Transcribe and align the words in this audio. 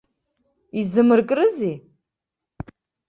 Изамаркрызеи? 0.79 1.75